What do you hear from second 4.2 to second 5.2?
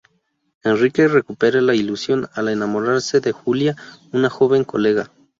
joven colega.